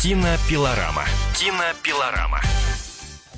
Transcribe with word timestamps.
Кинопилорама. 0.00 1.04
Кинопилорама. 1.34 2.40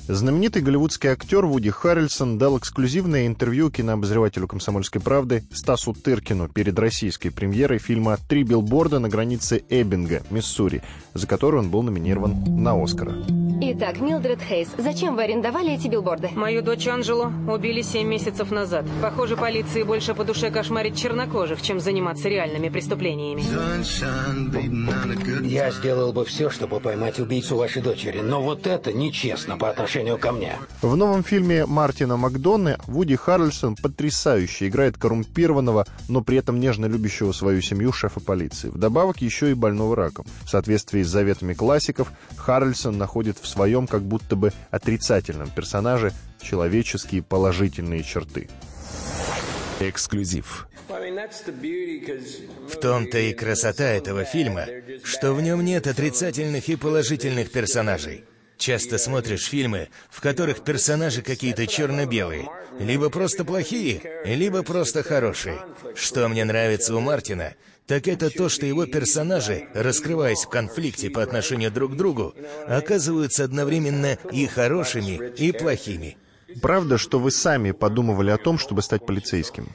Знаменитый 0.09 0.63
голливудский 0.63 1.11
актер 1.11 1.47
Вуди 1.47 1.71
Харрельсон 1.71 2.37
дал 2.37 2.59
эксклюзивное 2.59 3.29
интервью 3.29 3.71
кинообозревателю 3.71 4.49
«Комсомольской 4.49 5.01
правды» 5.01 5.45
Стасу 5.53 5.95
Тыркину 5.95 6.49
перед 6.49 6.77
российской 6.77 7.31
премьерой 7.31 7.79
фильма 7.79 8.19
«Три 8.29 8.43
билборда 8.43 8.99
на 8.99 9.09
границе 9.09 9.63
Эббинга, 9.71 10.23
Миссури», 10.31 10.83
за 11.15 11.29
который 11.29 11.61
он 11.61 11.71
был 11.71 11.83
номинирован 11.83 12.35
на 12.61 12.83
«Оскара». 12.83 13.15
Итак, 13.65 14.01
Милдред 14.01 14.41
Хейс, 14.43 14.71
зачем 14.77 15.15
вы 15.15 15.23
арендовали 15.23 15.75
эти 15.75 15.87
билборды? 15.87 16.31
Мою 16.35 16.63
дочь 16.63 16.89
Анжелу 16.89 17.33
убили 17.49 17.81
семь 17.83 18.09
месяцев 18.09 18.51
назад. 18.51 18.85
Похоже, 19.01 19.37
полиции 19.37 19.85
больше 19.85 20.15
по 20.15 20.25
душе 20.25 20.51
кошмарить 20.51 20.97
чернокожих, 20.97 21.63
чем 21.63 21.79
заниматься 21.79 22.29
реальными 22.29 22.71
преступлениями. 22.71 23.45
Я 25.47 25.71
сделал 25.71 26.13
бы 26.13 26.25
все, 26.25 26.51
чтобы 26.51 26.81
поймать 26.81 27.21
убийцу 27.21 27.57
вашей 27.57 27.83
дочери, 27.83 28.19
но 28.19 28.43
вот 28.43 28.67
это 28.67 28.93
нечестно 28.93 29.57
по 29.57 29.71
отношению 29.71 29.92
ко 30.19 30.33
мне. 30.33 30.57
В 30.81 30.97
новом 30.97 31.23
фильме 31.23 31.67
Мартина 31.67 32.17
Макдоны 32.17 32.79
Вуди 32.87 33.17
Харрельсон 33.17 33.77
потрясающе 33.77 34.69
играет 34.69 34.97
коррумпированного, 34.97 35.87
но 36.09 36.23
при 36.23 36.39
этом 36.39 36.61
нежно 36.61 36.87
любящего 36.87 37.33
свою 37.33 37.61
семью 37.61 37.93
шефа 37.93 38.21
полиции. 38.21 38.69
Вдобавок 38.69 39.21
еще 39.21 39.51
и 39.51 39.55
больного 39.55 39.97
раком. 39.97 40.27
В 40.45 40.51
соответствии 40.51 41.03
с 41.03 41.09
заветами 41.09 41.55
классиков, 41.55 42.13
Харрельсон 42.37 42.97
находит 42.99 43.39
в 43.41 43.47
своем 43.47 43.87
как 43.87 44.03
будто 44.03 44.37
бы 44.37 44.53
отрицательном 44.71 45.51
персонаже 45.51 46.13
человеческие 46.41 47.23
положительные 47.23 48.03
черты. 48.03 48.49
Эксклюзив. 49.81 50.69
В 52.69 52.77
том-то 52.81 53.19
и 53.19 53.33
красота 53.33 53.85
этого 53.85 54.25
фильма, 54.25 54.67
что 55.05 55.33
в 55.33 55.43
нем 55.43 55.65
нет 55.65 55.87
отрицательных 55.87 56.69
и 56.69 56.77
положительных 56.77 57.51
персонажей. 57.51 58.25
Часто 58.63 58.97
смотришь 58.97 59.49
фильмы, 59.49 59.89
в 60.09 60.21
которых 60.21 60.63
персонажи 60.63 61.21
какие-то 61.21 61.67
черно-белые, 61.67 62.49
либо 62.79 63.11
просто 63.11 63.45
плохие, 63.45 64.01
либо 64.25 64.63
просто 64.63 65.03
хорошие. 65.03 65.59
Что 65.97 66.29
мне 66.29 66.45
нравится 66.45 66.95
у 66.95 67.01
Мартина, 67.01 67.55
так 67.89 68.07
это 68.07 68.31
то, 68.31 68.49
что 68.49 68.65
его 68.65 68.87
персонажи, 68.87 69.67
раскрываясь 69.75 70.45
в 70.45 70.49
конфликте 70.49 71.11
по 71.11 71.25
отношению 71.25 71.73
друг 71.73 71.95
к 71.95 71.97
другу, 71.97 72.37
оказываются 72.69 73.43
одновременно 73.43 74.17
и 74.31 74.47
хорошими, 74.47 75.33
и 75.37 75.51
плохими. 75.51 76.17
Правда, 76.61 76.99
что 76.99 77.19
вы 77.19 77.33
сами 77.33 77.73
подумывали 77.73 78.31
о 78.31 78.39
том, 78.39 78.59
чтобы 78.59 78.83
стать 78.83 79.05
полицейским? 79.05 79.75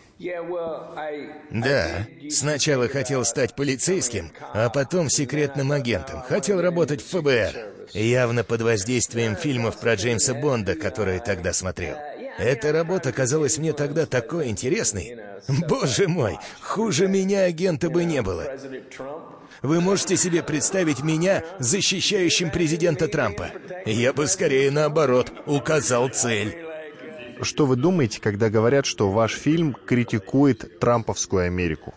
Да, 1.52 2.08
сначала 2.30 2.88
хотел 2.88 3.26
стать 3.26 3.54
полицейским, 3.54 4.32
а 4.54 4.70
потом 4.70 5.10
секретным 5.10 5.74
агентом. 5.74 6.22
Хотел 6.22 6.62
работать 6.62 7.02
в 7.02 7.10
ФБР. 7.10 7.77
Явно 7.94 8.44
под 8.44 8.62
воздействием 8.62 9.36
фильмов 9.36 9.80
про 9.80 9.96
Джеймса 9.96 10.34
Бонда, 10.34 10.76
которые 10.76 11.20
тогда 11.20 11.54
смотрел. 11.54 11.98
Эта 12.38 12.72
работа 12.72 13.12
казалась 13.12 13.58
мне 13.58 13.74
тогда 13.74 14.06
такой 14.06 14.50
интересной. 14.50 15.18
Боже 15.68 16.08
мой, 16.08 16.38
хуже 16.62 17.08
меня 17.08 17.44
агента 17.44 17.90
бы 17.90 18.04
не 18.04 18.22
было. 18.22 18.46
Вы 19.62 19.82
можете 19.82 20.18
себе 20.18 20.44
представить 20.44 21.02
меня 21.02 21.44
защищающим 21.60 22.52
президента 22.52 23.08
Трампа? 23.08 23.50
Я 23.86 24.14
бы 24.14 24.28
скорее 24.28 24.70
наоборот 24.70 25.32
указал 25.46 26.10
цель. 26.10 26.64
Что 27.42 27.66
вы 27.66 27.76
думаете, 27.76 28.20
когда 28.22 28.50
говорят, 28.50 28.86
что 28.86 29.10
ваш 29.12 29.34
фильм 29.34 29.76
критикует 29.86 30.80
трамповскую 30.80 31.46
Америку? 31.46 31.94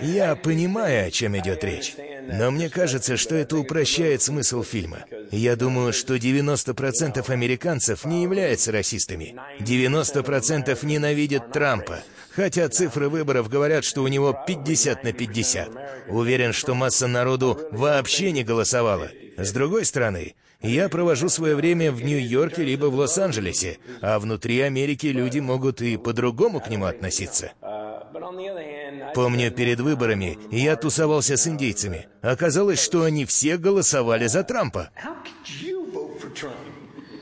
Я 0.00 0.34
понимаю, 0.36 1.06
о 1.06 1.10
чем 1.10 1.38
идет 1.38 1.62
речь. 1.64 1.94
Но 2.28 2.50
мне 2.50 2.68
кажется, 2.68 3.16
что 3.16 3.34
это 3.34 3.56
упрощает 3.56 4.22
смысл 4.22 4.62
фильма. 4.62 5.04
Я 5.30 5.56
думаю, 5.56 5.92
что 5.92 6.16
90% 6.16 7.30
американцев 7.30 8.04
не 8.04 8.22
являются 8.22 8.72
расистами. 8.72 9.34
90% 9.60 10.78
ненавидят 10.84 11.52
Трампа. 11.52 12.00
Хотя 12.34 12.68
цифры 12.68 13.08
выборов 13.08 13.48
говорят, 13.48 13.84
что 13.84 14.02
у 14.02 14.08
него 14.08 14.38
50 14.46 15.04
на 15.04 15.12
50. 15.12 15.70
Уверен, 16.08 16.52
что 16.52 16.74
масса 16.74 17.06
народу 17.06 17.60
вообще 17.70 18.32
не 18.32 18.44
голосовала. 18.44 19.10
С 19.36 19.52
другой 19.52 19.84
стороны, 19.84 20.34
я 20.62 20.88
провожу 20.88 21.28
свое 21.28 21.56
время 21.56 21.90
в 21.90 22.02
Нью-Йорке 22.02 22.62
либо 22.62 22.86
в 22.86 22.94
Лос-Анджелесе, 22.94 23.78
а 24.00 24.18
внутри 24.18 24.60
Америки 24.60 25.08
люди 25.08 25.40
могут 25.40 25.82
и 25.82 25.96
по-другому 25.96 26.60
к 26.60 26.70
нему 26.70 26.86
относиться. 26.86 27.52
Помню, 29.14 29.50
перед 29.50 29.80
выборами 29.80 30.38
я 30.50 30.76
тусовался 30.76 31.36
с 31.36 31.46
индейцами. 31.46 32.06
Оказалось, 32.22 32.82
что 32.82 33.02
они 33.02 33.24
все 33.24 33.56
голосовали 33.56 34.26
за 34.26 34.42
Трампа. 34.42 34.90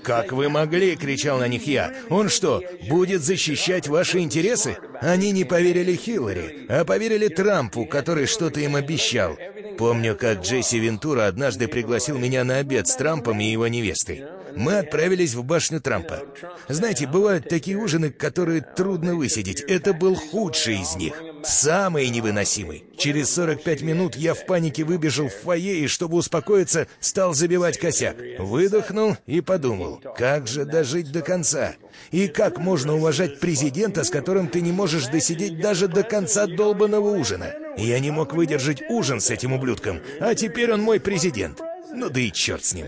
«Как 0.03 0.33
вы 0.33 0.49
могли?»— 0.49 0.97
кричал 1.01 1.39
на 1.39 1.49
них 1.49 1.67
я. 1.67 1.95
«Он 2.09 2.29
что, 2.29 2.63
будет 2.89 3.23
защищать 3.23 3.87
ваши 3.87 4.21
интересы?» 4.21 4.77
Они 5.01 5.31
не 5.31 5.45
поверили 5.45 5.95
Хиллари, 5.95 6.67
а 6.69 6.85
поверили 6.85 7.29
Трампу, 7.29 7.87
который 7.87 8.27
что-то 8.27 8.61
им 8.61 8.77
обещал. 8.77 9.37
Помню, 9.79 10.15
как 10.15 10.43
Джесси 10.43 10.79
Вентура 10.79 11.27
однажды 11.27 11.69
пригласил 11.69 12.19
меня 12.19 12.45
на 12.45 12.59
обед 12.59 12.87
с 12.87 12.97
Трампом 12.97 13.41
и 13.41 13.45
его 13.47 13.67
невестой. 13.67 14.25
Мы 14.55 14.79
отправились 14.79 15.35
в 15.35 15.43
башню 15.43 15.81
Трампа. 15.81 16.21
Знаете, 16.69 17.07
бывают 17.07 17.49
такие 17.49 17.79
ужины, 17.79 18.11
которые 18.11 18.61
трудно 18.61 19.15
высидеть. 19.15 19.63
Это 19.63 19.95
был 19.95 20.17
худший 20.17 20.81
из 20.81 20.97
них. 20.97 21.15
Самый 21.45 22.09
невыносимый. 22.09 22.85
Через 22.97 23.33
45 23.35 23.83
минут 23.83 24.17
я 24.17 24.35
в 24.35 24.47
панике 24.47 24.85
выбежал 24.85 25.29
в 25.29 25.35
фойе 25.35 25.81
и, 25.81 25.87
чтобы 25.87 26.17
успокоиться, 26.17 26.87
стал 27.01 27.35
забивать 27.35 27.79
косяк. 27.79 28.17
Выдохнул 28.39 29.17
и 29.27 29.41
подумал, 29.41 30.01
как 30.17 30.47
же 30.47 30.65
дожить 30.65 31.13
до 31.13 31.23
конца? 31.23 31.75
И 32.11 32.29
как 32.29 32.59
можно 32.59 32.95
уважать 32.95 33.41
президента, 33.41 34.05
с 34.05 34.11
которым 34.11 34.49
ты 34.49 34.61
не 34.61 34.73
можешь 34.73 35.07
досидеть 35.07 35.61
даже 35.61 35.89
до 35.89 36.03
конца 36.03 36.47
долбанного 36.47 37.11
ужина? 37.11 37.55
Я 37.77 37.99
не 38.01 38.11
мог 38.11 38.35
выдержать 38.35 38.83
ужин 38.89 39.21
с 39.21 39.31
этим 39.31 39.53
ублюдком, 39.53 40.01
а 40.21 40.35
теперь 40.35 40.73
он 40.73 40.83
мой 40.83 41.01
президент. 41.01 41.61
Ну 41.93 42.11
да 42.11 42.21
и 42.21 42.31
черт 42.31 42.65
с 42.65 42.75
ним. 42.75 42.87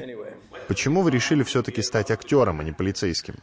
Почему 0.68 1.02
вы 1.02 1.10
решили 1.10 1.42
все-таки 1.42 1.82
стать 1.82 2.10
актером, 2.10 2.60
а 2.60 2.64
не 2.64 2.72
полицейским? 2.72 3.34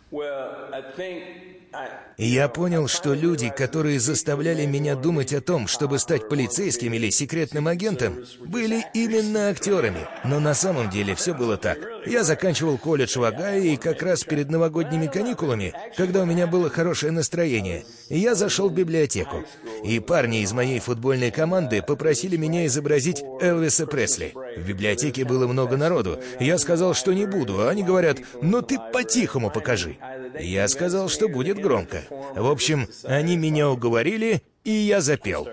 Я 2.22 2.50
понял, 2.50 2.90
что 2.90 3.14
люди, 3.14 3.50
которые 3.50 3.98
заставляли 3.98 4.66
меня 4.66 4.98
думать 4.98 5.32
о 5.34 5.40
том, 5.40 5.68
чтобы 5.68 6.00
стать 6.00 6.28
полицейским 6.28 6.94
или 6.94 7.10
секретным 7.12 7.70
агентом, 7.70 8.26
были 8.42 8.84
именно 8.94 9.48
актерами. 9.48 10.06
Но 10.26 10.42
на 10.42 10.54
самом 10.54 10.90
деле 10.90 11.16
все 11.16 11.34
было 11.34 11.56
так. 11.56 11.78
Я 12.06 12.26
заканчивал 12.26 12.78
колледж 12.78 13.18
в 13.18 13.24
Огайо, 13.24 13.62
и 13.62 13.78
как 13.78 14.02
раз 14.02 14.26
перед 14.26 14.50
новогодними 14.50 15.08
каникулами, 15.08 15.74
когда 15.96 16.24
у 16.24 16.26
меня 16.26 16.46
было 16.46 16.70
хорошее 16.70 17.14
настроение, 17.14 17.86
я 18.10 18.36
зашел 18.36 18.68
в 18.68 18.74
библиотеку. 18.74 19.46
И 19.86 20.02
парни 20.02 20.42
из 20.42 20.52
моей 20.52 20.80
футбольной 20.82 21.32
команды 21.32 21.82
попросили 21.82 22.36
меня 22.36 22.66
изобразить 22.66 23.24
Элвиса 23.40 23.88
Пресли. 23.88 24.34
В 24.58 24.68
библиотеке 24.68 25.24
было 25.24 25.48
много 25.48 25.78
народу. 25.78 26.20
Я 26.42 26.58
сказал, 26.58 26.94
что 26.96 27.14
не 27.14 27.26
буду, 27.26 27.62
а 27.62 27.70
они 27.70 27.82
говорят, 27.82 28.18
ну 28.42 28.62
ты 28.62 28.78
по-тихому 28.92 29.50
покажи. 29.50 29.96
Я 30.40 30.68
сказал, 30.68 31.10
что 31.10 31.28
будет 31.28 31.60
громко. 31.60 32.04
В 32.36 32.50
общем, 32.50 32.88
они 33.04 33.38
меня 33.38 33.70
уговорили, 33.70 34.42
и 34.64 34.72
я 34.72 35.02
запел. 35.02 35.48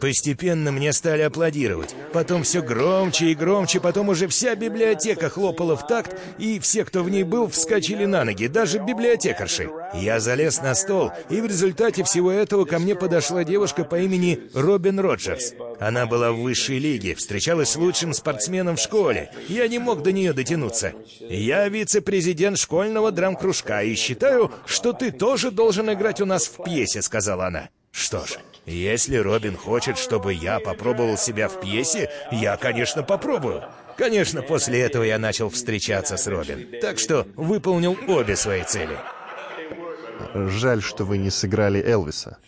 Постепенно 0.00 0.72
мне 0.72 0.92
стали 0.92 1.22
аплодировать. 1.22 1.94
Потом 2.12 2.42
все 2.42 2.62
громче 2.62 3.26
и 3.26 3.34
громче, 3.34 3.80
потом 3.80 4.08
уже 4.08 4.28
вся 4.28 4.54
библиотека 4.54 5.28
хлопала 5.28 5.76
в 5.76 5.86
такт, 5.86 6.16
и 6.38 6.58
все, 6.58 6.84
кто 6.84 7.02
в 7.02 7.10
ней 7.10 7.24
был, 7.24 7.48
вскочили 7.48 8.04
на 8.04 8.24
ноги, 8.24 8.46
даже 8.46 8.78
библиотекарши. 8.78 9.70
Я 9.94 10.20
залез 10.20 10.60
на 10.62 10.74
стол, 10.74 11.12
и 11.30 11.40
в 11.40 11.46
результате 11.46 12.04
всего 12.04 12.30
этого 12.30 12.64
ко 12.64 12.78
мне 12.78 12.94
подошла 12.94 13.44
девушка 13.44 13.84
по 13.84 13.98
имени 14.00 14.40
Робин 14.54 15.00
Роджерс. 15.00 15.54
Она 15.80 16.06
была 16.06 16.32
в 16.32 16.40
высшей 16.40 16.78
лиге, 16.78 17.14
встречалась 17.14 17.70
с 17.70 17.76
лучшим 17.76 18.12
спортсменом 18.12 18.76
в 18.76 18.80
школе. 18.80 19.30
Я 19.48 19.68
не 19.68 19.78
мог 19.78 20.02
до 20.02 20.12
нее 20.12 20.32
дотянуться. 20.32 20.92
Я 21.20 21.68
вице-президент 21.68 22.58
школьного 22.58 23.12
драм-кружка 23.12 23.82
и 23.82 23.94
считаю, 23.94 24.50
что 24.66 24.92
ты 24.92 25.10
тоже 25.10 25.50
должен 25.50 25.92
играть 25.92 26.20
у 26.20 26.26
нас 26.26 26.46
в 26.46 26.62
пьесе, 26.64 27.02
сказала 27.02 27.46
она. 27.46 27.68
Что 27.92 28.24
ж, 28.24 28.38
если 28.68 29.16
Робин 29.16 29.56
хочет, 29.56 29.98
чтобы 29.98 30.32
я 30.32 30.60
попробовал 30.60 31.16
себя 31.16 31.48
в 31.48 31.60
пьесе, 31.60 32.10
я, 32.30 32.56
конечно, 32.56 33.02
попробую. 33.02 33.64
Конечно, 33.96 34.42
после 34.42 34.80
этого 34.80 35.02
я 35.02 35.18
начал 35.18 35.50
встречаться 35.50 36.16
с 36.16 36.26
Робин. 36.26 36.80
Так 36.80 36.98
что 36.98 37.26
выполнил 37.36 37.96
обе 38.06 38.36
свои 38.36 38.62
цели. 38.62 38.96
Жаль, 40.34 40.82
что 40.82 41.04
вы 41.04 41.18
не 41.18 41.30
сыграли 41.30 41.82
Элвиса. 41.84 42.38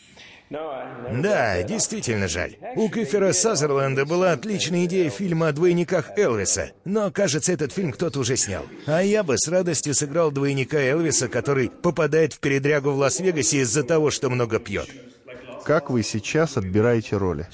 Да, 0.50 1.62
действительно 1.62 2.26
жаль. 2.26 2.56
У 2.74 2.88
Кифера 2.88 3.32
Сазерленда 3.32 4.04
была 4.04 4.32
отличная 4.32 4.84
идея 4.86 5.08
фильма 5.08 5.48
о 5.48 5.52
двойниках 5.52 6.18
Элвиса, 6.18 6.72
но, 6.84 7.10
кажется, 7.12 7.52
этот 7.52 7.72
фильм 7.72 7.92
кто-то 7.92 8.18
уже 8.20 8.36
снял. 8.36 8.64
А 8.86 9.00
я 9.02 9.22
бы 9.22 9.38
с 9.38 9.46
радостью 9.48 9.94
сыграл 9.94 10.32
двойника 10.32 10.78
Элвиса, 10.78 11.28
который 11.28 11.70
попадает 11.70 12.32
в 12.32 12.40
передрягу 12.40 12.90
в 12.90 12.98
Лас-Вегасе 12.98 13.58
из-за 13.58 13.84
того, 13.84 14.10
что 14.10 14.28
много 14.28 14.58
пьет. 14.58 14.88
Как 15.64 15.90
вы 15.90 16.02
сейчас 16.02 16.56
отбираете 16.56 17.16
роли? 17.16 17.46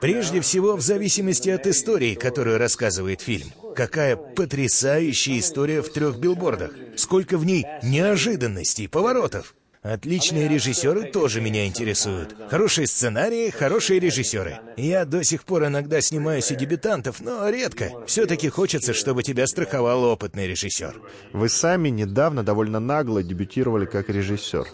Прежде 0.00 0.40
всего, 0.40 0.76
в 0.76 0.80
зависимости 0.80 1.50
от 1.50 1.66
истории, 1.66 2.14
которую 2.14 2.58
рассказывает 2.58 3.20
фильм. 3.20 3.48
Какая 3.76 4.16
потрясающая 4.16 5.38
история 5.38 5.82
в 5.82 5.92
трех 5.92 6.18
билбордах. 6.18 6.72
Сколько 6.96 7.36
в 7.36 7.44
ней 7.44 7.66
неожиданностей, 7.82 8.88
поворотов. 8.88 9.54
Отличные 9.82 10.46
режиссеры 10.46 11.04
тоже 11.04 11.40
меня 11.40 11.66
интересуют. 11.66 12.36
Хорошие 12.50 12.86
сценарии, 12.86 13.48
хорошие 13.48 13.98
режиссеры. 13.98 14.58
Я 14.76 15.06
до 15.06 15.24
сих 15.24 15.44
пор 15.44 15.66
иногда 15.66 16.02
снимаюсь 16.02 16.50
у 16.52 16.54
дебютантов, 16.54 17.20
но 17.20 17.48
редко. 17.48 18.04
Все-таки 18.06 18.50
хочется, 18.50 18.92
чтобы 18.92 19.22
тебя 19.22 19.46
страховал 19.46 20.04
опытный 20.04 20.46
режиссер. 20.46 21.00
Вы 21.32 21.48
сами 21.48 21.88
недавно 21.88 22.42
довольно 22.42 22.78
нагло 22.78 23.22
дебютировали 23.22 23.86
как 23.86 24.10
режиссер. 24.10 24.66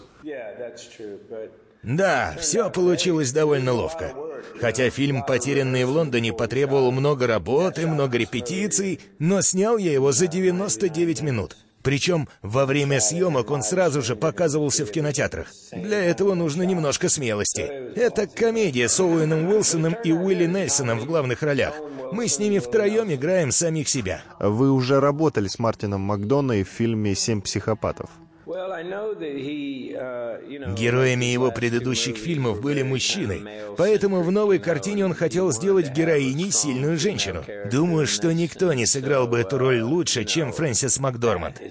Да, 1.83 2.35
все 2.39 2.69
получилось 2.69 3.31
довольно 3.31 3.73
ловко. 3.73 4.13
Хотя 4.59 4.89
фильм 4.89 5.23
«Потерянные 5.23 5.85
в 5.85 5.91
Лондоне» 5.91 6.33
потребовал 6.33 6.91
много 6.91 7.27
работы, 7.27 7.85
много 7.87 8.17
репетиций, 8.17 8.99
но 9.19 9.41
снял 9.41 9.77
я 9.77 9.93
его 9.93 10.11
за 10.11 10.27
99 10.27 11.21
минут. 11.21 11.57
Причем 11.83 12.27
во 12.41 12.65
время 12.65 12.99
съемок 12.99 13.49
он 13.49 13.63
сразу 13.63 14.01
же 14.01 14.15
показывался 14.15 14.85
в 14.85 14.91
кинотеатрах. 14.91 15.47
Для 15.71 16.03
этого 16.03 16.33
нужно 16.33 16.63
немножко 16.63 17.07
смелости. 17.07 17.61
Это 17.61 18.27
комедия 18.27 18.89
с 18.89 18.99
Оуэном 18.99 19.47
Уилсоном 19.47 19.95
и 20.03 20.11
Уилли 20.11 20.47
Нельсоном 20.47 20.99
в 20.99 21.05
главных 21.05 21.43
ролях. 21.43 21.75
Мы 22.11 22.27
с 22.27 22.39
ними 22.39 22.59
втроем 22.59 23.13
играем 23.13 23.51
самих 23.51 23.87
себя. 23.87 24.21
Вы 24.39 24.71
уже 24.71 24.99
работали 24.99 25.47
с 25.47 25.59
Мартином 25.59 26.01
Макдоной 26.01 26.63
в 26.63 26.67
фильме 26.69 27.15
«Семь 27.15 27.41
психопатов». 27.41 28.09
Героями 30.75 31.25
его 31.25 31.51
предыдущих 31.51 32.15
фильмов 32.15 32.61
были 32.61 32.81
мужчины, 32.81 33.41
поэтому 33.75 34.21
в 34.21 34.31
новой 34.31 34.59
картине 34.59 35.03
он 35.03 35.13
хотел 35.13 35.51
сделать 35.51 35.91
героиней 35.91 36.49
сильную 36.51 36.97
женщину. 36.97 37.43
Думаю, 37.69 38.07
что 38.07 38.33
никто 38.33 38.71
не 38.71 38.85
сыграл 38.85 39.27
бы 39.27 39.39
эту 39.39 39.57
роль 39.57 39.81
лучше, 39.81 40.23
чем 40.23 40.53
Фрэнсис 40.53 40.97
Макдорманд. 40.97 41.61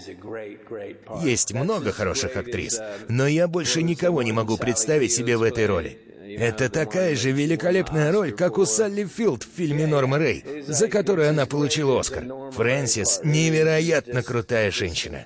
Есть 1.23 1.55
много 1.55 1.93
хороших 1.93 2.37
актрис, 2.37 2.79
но 3.09 3.27
я 3.27 3.49
больше 3.49 3.83
никого 3.83 4.23
не 4.23 4.33
могу 4.33 4.59
представить 4.59 5.13
себе 5.13 5.39
в 5.39 5.45
этой 5.45 5.65
роли. 5.65 5.99
Это 6.29 6.69
такая 6.69 7.15
же 7.15 7.31
великолепная 7.31 8.13
роль, 8.13 8.33
как 8.33 8.59
у 8.59 8.67
Салли 8.67 9.05
Филд 9.05 9.45
в 9.45 9.57
фильме 9.57 9.87
Норма 9.87 10.19
Рэй, 10.19 10.45
за 10.67 10.89
которую 10.89 11.31
она 11.31 11.47
получила 11.47 11.99
Оскар. 12.01 12.25
Фрэнсис— 12.53 13.21
невероятно 13.25 14.23
крутая 14.23 14.71
женщина. 14.71 15.25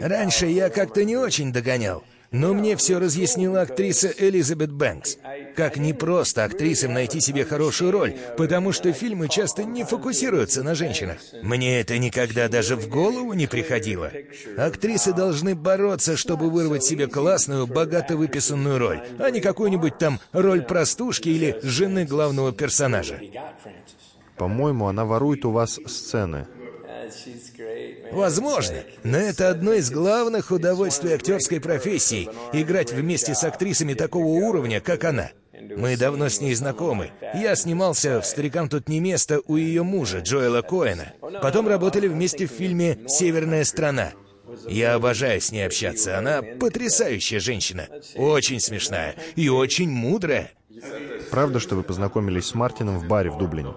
Раньше 0.00 0.46
я 0.46 0.70
как-то 0.70 1.04
не 1.04 1.16
очень 1.16 1.52
догонял. 1.52 2.04
Но 2.34 2.52
мне 2.52 2.74
все 2.76 2.98
разъяснила 2.98 3.60
актриса 3.62 4.12
Элизабет 4.18 4.72
Бэнкс. 4.72 5.18
Как 5.54 5.76
непросто 5.76 6.42
актрисам 6.42 6.92
найти 6.92 7.20
себе 7.20 7.44
хорошую 7.44 7.92
роль, 7.92 8.16
потому 8.36 8.72
что 8.72 8.92
фильмы 8.92 9.28
часто 9.28 9.62
не 9.62 9.84
фокусируются 9.84 10.64
на 10.64 10.74
женщинах. 10.74 11.18
Мне 11.44 11.78
это 11.78 11.96
никогда 11.96 12.48
даже 12.48 12.74
в 12.74 12.88
голову 12.88 13.34
не 13.34 13.46
приходило. 13.46 14.10
Актрисы 14.56 15.12
должны 15.12 15.54
бороться, 15.54 16.16
чтобы 16.16 16.50
вырвать 16.50 16.82
себе 16.82 17.06
классную, 17.06 17.68
богато 17.68 18.16
выписанную 18.16 18.78
роль, 18.78 19.00
а 19.20 19.30
не 19.30 19.40
какую-нибудь 19.40 19.98
там 19.98 20.18
роль 20.32 20.62
простушки 20.62 21.28
или 21.28 21.56
жены 21.62 22.04
главного 22.04 22.50
персонажа. 22.50 23.20
По-моему, 24.36 24.88
она 24.88 25.04
ворует 25.04 25.44
у 25.44 25.52
вас 25.52 25.78
сцены. 25.86 26.48
Возможно, 28.12 28.84
но 29.02 29.18
это 29.18 29.50
одно 29.50 29.72
из 29.72 29.90
главных 29.90 30.50
удовольствий 30.50 31.12
актерской 31.12 31.60
профессии— 31.60 32.28
играть 32.52 32.92
вместе 32.92 33.34
с 33.34 33.44
актрисами 33.44 33.94
такого 33.94 34.26
уровня, 34.26 34.80
как 34.80 35.04
она. 35.04 35.30
Мы 35.76 35.96
давно 35.96 36.28
с 36.28 36.40
ней 36.40 36.54
знакомы. 36.54 37.10
Я 37.34 37.56
снимался 37.56 38.20
в 38.20 38.26
«Старикам 38.26 38.68
тут 38.68 38.88
не 38.88 39.00
место» 39.00 39.40
у 39.46 39.56
ее 39.56 39.82
мужа, 39.82 40.18
Джоэла 40.18 40.62
Коэна. 40.62 41.12
Потом 41.42 41.68
работали 41.68 42.06
вместе 42.06 42.46
в 42.46 42.50
фильме 42.50 42.98
«Северная 43.08 43.64
страна». 43.64 44.12
Я 44.68 44.94
обожаю 44.94 45.40
с 45.40 45.52
ней 45.52 45.66
общаться. 45.66 46.18
Она 46.18 46.42
потрясающая 46.42 47.40
женщина. 47.40 47.88
Очень 48.14 48.60
смешная 48.60 49.16
и 49.36 49.48
очень 49.48 49.90
мудрая. 49.90 50.52
Правда, 51.30 51.60
что 51.60 51.76
вы 51.76 51.82
познакомились 51.82 52.46
с 52.46 52.54
Мартином 52.54 52.98
в 52.98 53.08
баре 53.08 53.30
в 53.30 53.38
Дублине? 53.38 53.74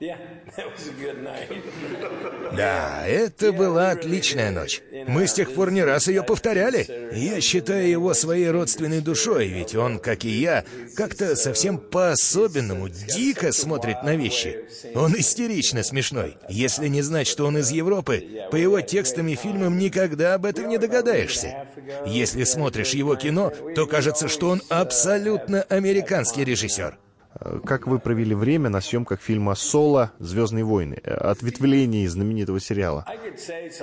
Да, 2.56 3.06
это 3.06 3.52
была 3.52 3.90
отличная 3.90 4.50
ночь. 4.50 4.82
Мы 5.06 5.26
с 5.26 5.34
тех 5.34 5.52
пор 5.52 5.70
не 5.70 5.82
раз 5.82 6.08
ее 6.08 6.22
повторяли. 6.22 6.86
Я 7.12 7.40
считаю 7.40 7.88
его 7.88 8.14
своей 8.14 8.50
родственной 8.50 9.00
душой, 9.00 9.48
ведь 9.48 9.74
он, 9.74 9.98
как 9.98 10.24
и 10.24 10.30
я, 10.30 10.64
как-то 10.96 11.36
совсем 11.36 11.78
по-особенному, 11.78 12.88
дико 12.88 13.52
смотрит 13.52 14.02
на 14.02 14.16
вещи. 14.16 14.64
Он 14.94 15.14
истерично 15.16 15.82
смешной. 15.82 16.36
Если 16.48 16.88
не 16.88 17.02
знать, 17.02 17.26
что 17.26 17.46
он 17.46 17.58
из 17.58 17.70
Европы, 17.70 18.24
по 18.50 18.56
его 18.56 18.80
текстам 18.80 19.28
и 19.28 19.34
фильмам 19.34 19.78
никогда 19.78 20.34
об 20.34 20.44
этом 20.44 20.68
не 20.68 20.78
догадаешься. 20.78 21.66
Если 22.06 22.44
смотришь 22.44 22.94
его 22.94 23.16
кино, 23.16 23.52
то 23.74 23.86
кажется, 23.86 24.28
что 24.28 24.48
он 24.48 24.62
абсолютно 24.68 25.62
американский 25.62 26.44
режиссер. 26.44 26.98
Как 27.64 27.86
вы 27.86 27.98
провели 27.98 28.34
время 28.34 28.68
на 28.70 28.80
съемках 28.80 29.20
фильма 29.20 29.54
«Соло. 29.56 30.12
Звездные 30.20 30.64
войны», 30.64 30.94
ответвлении 31.04 32.06
знаменитого 32.06 32.60
сериала? 32.60 33.04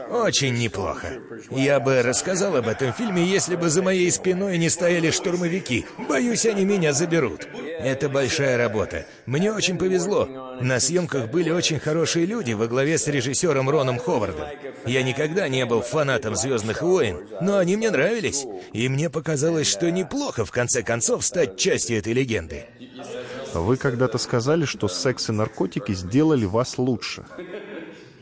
Очень 0.10 0.58
неплохо. 0.58 1.08
Я 1.50 1.80
бы 1.82 2.02
рассказал 2.02 2.56
об 2.56 2.68
этом 2.68 2.94
фильме, 2.94 3.26
если 3.26 3.56
бы 3.58 3.70
за 3.70 3.84
моей 3.84 4.10
спиной 4.10 4.58
не 4.58 4.70
стояли 4.70 5.12
штурмовики. 5.12 5.86
Боюсь, 6.08 6.46
они 6.46 6.64
меня 6.64 6.94
заберут. 6.94 7.48
Это 7.80 8.08
большая 8.08 8.58
работа. 8.58 9.06
Мне 9.26 9.52
очень 9.52 9.78
повезло. 9.78 10.26
На 10.62 10.80
съемках 10.80 11.30
были 11.30 11.50
очень 11.50 11.80
хорошие 11.80 12.26
люди 12.26 12.54
во 12.54 12.68
главе 12.68 12.98
с 12.98 13.08
режиссером 13.08 13.70
Роном 13.70 14.00
Ховардом. 14.00 14.48
Я 14.86 15.04
никогда 15.04 15.50
не 15.50 15.66
был 15.66 15.82
фанатом 15.82 16.36
«Звездных 16.36 16.82
войн», 16.82 17.28
но 17.42 17.58
они 17.58 17.76
мне 17.76 17.92
нравились. 17.92 18.46
И 18.72 18.88
мне 18.88 19.10
показалось, 19.10 19.68
что 19.68 19.92
неплохо, 19.92 20.46
в 20.46 20.52
конце 20.52 20.84
концов, 20.84 21.26
стать 21.26 21.58
частью 21.58 21.98
этой 21.98 22.14
легенды. 22.14 22.66
Вы 23.54 23.78
когда-то 23.78 24.18
сказали, 24.18 24.66
что 24.66 24.88
секс 24.88 25.30
и 25.30 25.32
наркотики 25.32 25.94
сделали 25.94 26.46
вас 26.46 26.78
лучше. 26.78 27.24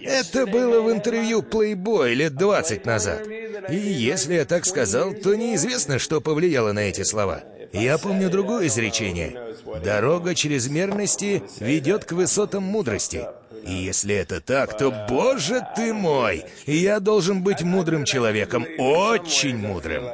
Это 0.02 0.46
было 0.46 0.82
в 0.82 0.92
интервью 0.92 1.42
Playboy 1.42 2.14
лет 2.14 2.36
20 2.36 2.86
назад. 2.86 3.28
И 3.70 3.76
если 3.76 4.36
я 4.36 4.46
так 4.46 4.66
сказал, 4.66 5.14
то 5.14 5.36
неизвестно, 5.36 6.00
что 6.00 6.22
повлияло 6.22 6.72
на 6.72 6.80
эти 6.80 7.04
слова. 7.04 7.44
Я 7.74 7.98
помню 7.98 8.30
другое 8.30 8.68
изречение. 8.68 9.56
«Дорога 9.84 10.34
чрезмерности 10.34 11.44
ведет 11.60 12.06
к 12.06 12.14
высотам 12.14 12.64
мудрости». 12.64 13.28
И 13.64 13.74
если 13.74 14.16
это 14.16 14.40
так, 14.42 14.78
то, 14.78 14.92
боже 15.10 15.62
ты 15.76 15.94
мой, 15.94 16.46
я 16.66 17.00
должен 17.00 17.44
быть 17.44 17.62
мудрым 17.62 18.06
человеком, 18.06 18.66
очень 18.78 19.58
мудрым. 19.58 20.06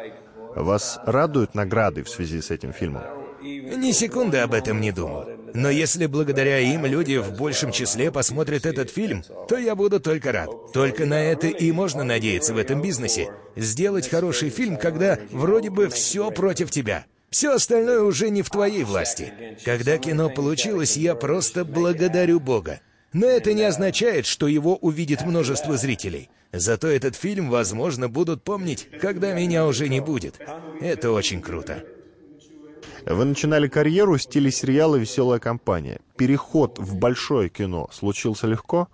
Вас 0.56 1.00
радуют 1.06 1.54
награды 1.54 2.04
в 2.04 2.10
связи 2.10 2.42
с 2.42 2.50
этим 2.50 2.74
фильмом? 2.74 3.04
Ни 3.66 3.92
секунды 3.92 4.38
об 4.38 4.54
этом 4.54 4.80
не 4.80 4.92
думал. 4.92 5.26
Но 5.54 5.70
если 5.70 6.06
благодаря 6.06 6.60
им 6.60 6.86
люди 6.86 7.18
в 7.18 7.38
большем 7.38 7.72
числе 7.72 8.12
посмотрят 8.12 8.66
этот 8.66 8.92
фильм, 8.92 9.24
то 9.48 9.58
я 9.58 9.76
буду 9.76 10.00
только 10.00 10.32
рад. 10.32 10.50
Только 10.74 11.06
на 11.06 11.24
это 11.24 11.48
и 11.48 11.72
можно 11.72 12.04
надеяться 12.04 12.54
в 12.54 12.58
этом 12.58 12.82
бизнесе. 12.82 13.32
Сделать 13.56 14.10
хороший 14.10 14.50
фильм, 14.50 14.78
когда 14.78 15.18
вроде 15.32 15.70
бы 15.70 15.88
все 15.90 16.30
против 16.30 16.72
тебя. 16.72 17.06
Все 17.30 17.54
остальное 17.54 18.02
уже 18.02 18.30
не 18.30 18.42
в 18.42 18.50
твоей 18.50 18.84
власти. 18.84 19.58
Когда 19.64 19.98
кино 19.98 20.30
получилось, 20.30 20.98
я 20.98 21.16
просто 21.16 21.66
благодарю 21.66 22.40
Бога. 22.40 22.82
Но 23.14 23.26
это 23.26 23.54
не 23.54 23.64
означает, 23.64 24.26
что 24.26 24.48
его 24.48 24.76
увидит 24.76 25.22
множество 25.22 25.78
зрителей. 25.78 26.30
Зато 26.52 26.88
этот 26.90 27.16
фильм, 27.16 27.50
возможно, 27.50 28.10
будут 28.10 28.44
помнить, 28.44 28.90
когда 29.02 29.34
меня 29.34 29.66
уже 29.66 29.88
не 29.88 30.02
будет. 30.02 30.40
Это 30.82 31.12
очень 31.12 31.42
круто. 31.42 31.84
Вы 33.06 33.26
начинали 33.26 33.68
карьеру 33.68 34.18
с 34.18 34.26
телесериала 34.26 34.96
«Веселая 34.96 35.40
компания». 35.40 36.00
Переход 36.18 36.80
в 36.80 36.96
большое 36.96 37.50
кино 37.50 37.88
случился 37.94 38.48
легко? 38.48 38.88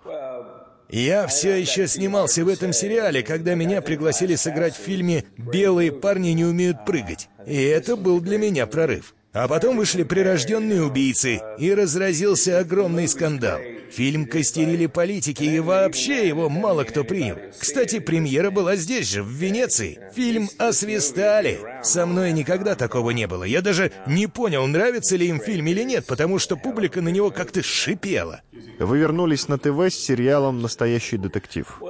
Я 0.90 1.26
все 1.26 1.58
еще 1.58 1.88
снимался 1.88 2.44
в 2.44 2.48
этом 2.48 2.74
сериале, 2.74 3.22
когда 3.22 3.54
меня 3.54 3.80
пригласили 3.80 4.34
сыграть 4.34 4.74
в 4.74 4.80
фильме 4.80 5.24
«Белые 5.38 5.92
парни 5.92 6.30
не 6.30 6.44
умеют 6.44 6.84
прыгать». 6.84 7.30
И 7.46 7.56
это 7.62 7.96
был 7.96 8.20
для 8.20 8.36
меня 8.36 8.66
прорыв. 8.66 9.14
А 9.32 9.48
потом 9.48 9.78
вышли 9.78 10.02
«Прирожденные 10.02 10.82
убийцы», 10.82 11.40
и 11.58 11.72
разразился 11.72 12.58
огромный 12.58 13.08
скандал. 13.08 13.58
Фильм 13.90 14.26
костерили 14.26 14.86
политики, 14.86 15.42
и 15.42 15.58
вообще 15.58 16.28
его 16.28 16.50
мало 16.50 16.84
кто 16.84 17.02
принял. 17.02 17.36
Кстати, 17.58 17.98
премьера 17.98 18.50
была 18.50 18.76
здесь 18.76 19.10
же, 19.10 19.22
в 19.22 19.28
Венеции. 19.28 20.00
Фильм 20.14 20.50
освистали. 20.58 21.60
Со 21.82 22.04
мной 22.04 22.32
никогда 22.32 22.74
такого 22.74 23.10
не 23.10 23.26
было. 23.26 23.44
Я 23.44 23.62
даже 23.62 23.90
не 24.06 24.26
понял, 24.26 24.66
нравится 24.66 25.16
ли 25.16 25.28
им 25.28 25.40
фильм 25.40 25.66
или 25.66 25.82
нет, 25.82 26.06
потому 26.06 26.38
что 26.38 26.56
публика 26.56 27.00
на 27.00 27.08
него 27.08 27.30
как-то 27.30 27.62
шипела. 27.62 28.42
Вы 28.78 28.98
вернулись 28.98 29.48
на 29.48 29.58
ТВ 29.58 29.80
с 29.90 29.94
сериалом 29.94 30.60
«Настоящий 30.60 31.16
детектив». 31.16 31.80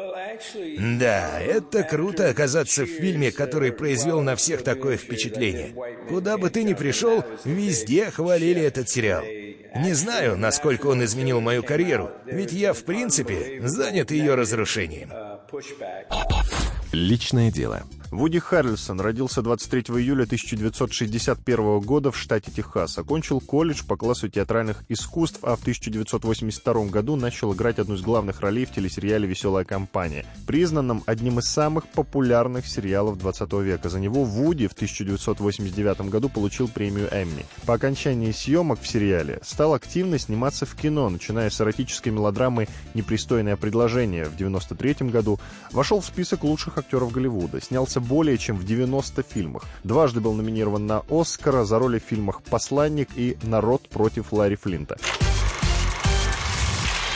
Да, 0.98 1.40
это 1.40 1.82
круто 1.82 2.28
оказаться 2.28 2.84
в 2.84 2.88
фильме, 2.88 3.32
который 3.32 3.72
произвел 3.72 4.20
на 4.20 4.36
всех 4.36 4.62
такое 4.62 4.96
впечатление. 4.96 5.74
Куда 6.08 6.38
бы 6.38 6.50
ты 6.50 6.64
ни 6.64 6.74
пришел, 6.74 7.24
везде 7.44 8.10
хвалили 8.10 8.62
этот 8.62 8.88
сериал. 8.88 9.22
Не 9.74 9.94
знаю, 9.94 10.36
насколько 10.36 10.86
он 10.86 11.02
изменил 11.04 11.40
мою 11.40 11.62
карьеру, 11.62 12.10
ведь 12.26 12.52
я, 12.52 12.72
в 12.72 12.84
принципе, 12.84 13.60
занят 13.62 14.10
ее 14.10 14.34
разрушением. 14.34 15.10
Личное 16.92 17.50
дело. 17.50 17.82
Вуди 18.12 18.40
Харрельсон 18.40 19.00
родился 19.00 19.40
23 19.40 19.85
июля 19.97 20.25
1961 20.25 21.81
года 21.81 22.11
в 22.11 22.19
штате 22.19 22.52
Техас. 22.54 22.99
Окончил 22.99 23.40
колледж 23.40 23.85
по 23.88 23.97
классу 23.97 24.28
театральных 24.28 24.85
искусств, 24.90 25.38
а 25.40 25.57
в 25.57 25.62
1982 25.62 26.85
году 26.88 27.16
начал 27.16 27.54
играть 27.54 27.78
одну 27.78 27.95
из 27.95 28.02
главных 28.02 28.42
ролей 28.42 28.66
в 28.66 28.71
телесериале 28.71 29.26
«Веселая 29.26 29.64
компания», 29.64 30.26
признанном 30.47 31.02
одним 31.07 31.38
из 31.38 31.47
самых 31.47 31.88
популярных 31.88 32.66
сериалов 32.66 33.16
20 33.16 33.50
века. 33.54 33.88
За 33.88 33.99
него 33.99 34.25
Вуди 34.25 34.66
в 34.66 34.75
1989 34.75 36.11
году 36.11 36.28
получил 36.28 36.69
премию 36.69 37.09
Эмми. 37.11 37.47
По 37.64 37.73
окончании 37.73 38.31
съемок 38.33 38.83
в 38.83 38.87
сериале 38.87 39.40
стал 39.42 39.73
активно 39.73 40.19
сниматься 40.19 40.66
в 40.66 40.75
кино, 40.75 41.09
начиная 41.09 41.49
с 41.49 41.59
эротической 41.62 42.12
мелодрамы 42.12 42.69
«Непристойное 42.92 43.57
предложение» 43.57 44.25
в 44.25 44.35
1993 44.35 45.09
году, 45.09 45.40
вошел 45.71 46.02
в 46.02 46.04
список 46.04 46.45
лучших 46.45 46.76
актеров 46.76 47.11
Голливуда, 47.11 47.62
снялся 47.62 48.01
более 48.02 48.38
чем 48.38 48.56
в 48.56 48.64
90 48.64 49.23
фильмах. 49.23 49.64
Дважды 49.85 50.21
был 50.21 50.35
номинирован 50.35 50.87
на 50.87 51.02
«Оскара» 51.09 51.64
за 51.64 51.78
роли 51.78 51.99
в 51.99 52.02
фильмах 52.02 52.42
«Посланник» 52.42 53.09
и 53.16 53.37
«Народ 53.42 53.88
против 53.88 54.32
Ларри 54.32 54.56
Флинта». 54.56 54.99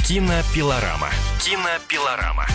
Кинопилорама. 0.07 1.09
Кинопилорама. 1.41 2.47